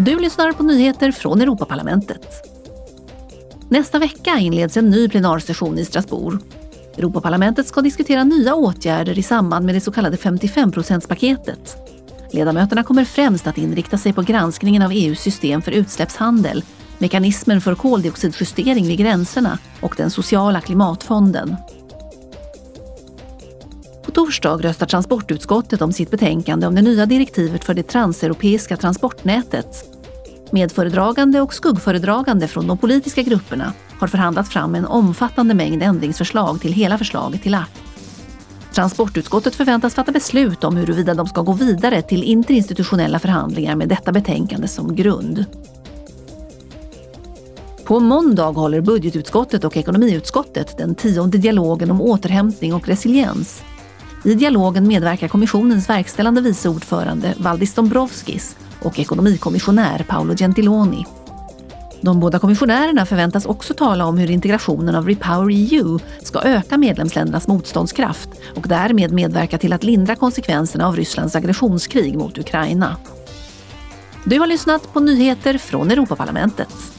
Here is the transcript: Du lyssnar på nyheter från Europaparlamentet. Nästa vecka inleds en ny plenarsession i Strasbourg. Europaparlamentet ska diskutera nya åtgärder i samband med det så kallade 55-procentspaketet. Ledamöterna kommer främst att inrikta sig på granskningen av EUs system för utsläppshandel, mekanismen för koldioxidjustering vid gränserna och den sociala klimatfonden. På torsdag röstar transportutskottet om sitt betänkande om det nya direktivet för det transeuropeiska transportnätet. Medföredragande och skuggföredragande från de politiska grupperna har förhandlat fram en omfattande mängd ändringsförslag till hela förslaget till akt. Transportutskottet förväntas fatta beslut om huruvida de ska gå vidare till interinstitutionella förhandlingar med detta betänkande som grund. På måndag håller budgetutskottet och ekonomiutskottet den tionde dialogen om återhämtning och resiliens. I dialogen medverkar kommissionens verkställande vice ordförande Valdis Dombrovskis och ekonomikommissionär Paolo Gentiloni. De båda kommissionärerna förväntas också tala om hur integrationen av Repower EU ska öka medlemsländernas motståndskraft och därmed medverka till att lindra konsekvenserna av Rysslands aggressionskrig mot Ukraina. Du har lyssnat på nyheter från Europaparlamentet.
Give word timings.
Du 0.00 0.18
lyssnar 0.18 0.52
på 0.52 0.62
nyheter 0.62 1.12
från 1.12 1.40
Europaparlamentet. 1.40 2.26
Nästa 3.68 3.98
vecka 3.98 4.38
inleds 4.38 4.76
en 4.76 4.90
ny 4.90 5.08
plenarsession 5.08 5.78
i 5.78 5.84
Strasbourg. 5.84 6.40
Europaparlamentet 6.96 7.66
ska 7.66 7.80
diskutera 7.80 8.24
nya 8.24 8.54
åtgärder 8.54 9.18
i 9.18 9.22
samband 9.22 9.66
med 9.66 9.74
det 9.74 9.80
så 9.80 9.92
kallade 9.92 10.16
55-procentspaketet. 10.16 11.76
Ledamöterna 12.30 12.82
kommer 12.82 13.04
främst 13.04 13.46
att 13.46 13.58
inrikta 13.58 13.98
sig 13.98 14.12
på 14.12 14.22
granskningen 14.22 14.82
av 14.82 14.92
EUs 14.92 15.20
system 15.20 15.62
för 15.62 15.72
utsläppshandel, 15.72 16.64
mekanismen 16.98 17.60
för 17.60 17.74
koldioxidjustering 17.74 18.86
vid 18.86 18.98
gränserna 18.98 19.58
och 19.80 19.94
den 19.96 20.10
sociala 20.10 20.60
klimatfonden. 20.60 21.56
På 24.08 24.12
torsdag 24.12 24.56
röstar 24.56 24.86
transportutskottet 24.86 25.82
om 25.82 25.92
sitt 25.92 26.10
betänkande 26.10 26.66
om 26.66 26.74
det 26.74 26.82
nya 26.82 27.06
direktivet 27.06 27.64
för 27.64 27.74
det 27.74 27.82
transeuropeiska 27.82 28.76
transportnätet. 28.76 29.84
Medföredragande 30.50 31.40
och 31.40 31.54
skuggföredragande 31.54 32.48
från 32.48 32.66
de 32.66 32.78
politiska 32.78 33.22
grupperna 33.22 33.72
har 34.00 34.08
förhandlat 34.08 34.48
fram 34.48 34.74
en 34.74 34.86
omfattande 34.86 35.54
mängd 35.54 35.82
ändringsförslag 35.82 36.60
till 36.60 36.72
hela 36.72 36.98
förslaget 36.98 37.42
till 37.42 37.54
akt. 37.54 37.80
Transportutskottet 38.72 39.54
förväntas 39.54 39.94
fatta 39.94 40.12
beslut 40.12 40.64
om 40.64 40.76
huruvida 40.76 41.14
de 41.14 41.26
ska 41.26 41.42
gå 41.42 41.52
vidare 41.52 42.02
till 42.02 42.22
interinstitutionella 42.22 43.18
förhandlingar 43.18 43.76
med 43.76 43.88
detta 43.88 44.12
betänkande 44.12 44.68
som 44.68 44.96
grund. 44.96 45.44
På 47.84 48.00
måndag 48.00 48.50
håller 48.50 48.80
budgetutskottet 48.80 49.64
och 49.64 49.76
ekonomiutskottet 49.76 50.78
den 50.78 50.94
tionde 50.94 51.38
dialogen 51.38 51.90
om 51.90 52.00
återhämtning 52.00 52.74
och 52.74 52.88
resiliens. 52.88 53.62
I 54.28 54.34
dialogen 54.34 54.88
medverkar 54.88 55.28
kommissionens 55.28 55.88
verkställande 55.88 56.40
vice 56.40 56.68
ordförande 56.68 57.34
Valdis 57.38 57.74
Dombrovskis 57.74 58.56
och 58.82 58.98
ekonomikommissionär 58.98 60.06
Paolo 60.08 60.34
Gentiloni. 60.36 61.04
De 62.00 62.20
båda 62.20 62.38
kommissionärerna 62.38 63.06
förväntas 63.06 63.46
också 63.46 63.74
tala 63.74 64.06
om 64.06 64.18
hur 64.18 64.30
integrationen 64.30 64.94
av 64.94 65.08
Repower 65.08 65.50
EU 65.50 65.98
ska 66.22 66.40
öka 66.42 66.78
medlemsländernas 66.78 67.48
motståndskraft 67.48 68.28
och 68.56 68.68
därmed 68.68 69.12
medverka 69.12 69.58
till 69.58 69.72
att 69.72 69.84
lindra 69.84 70.16
konsekvenserna 70.16 70.86
av 70.86 70.96
Rysslands 70.96 71.36
aggressionskrig 71.36 72.16
mot 72.16 72.38
Ukraina. 72.38 72.96
Du 74.24 74.38
har 74.38 74.46
lyssnat 74.46 74.92
på 74.92 75.00
nyheter 75.00 75.58
från 75.58 75.90
Europaparlamentet. 75.90 76.97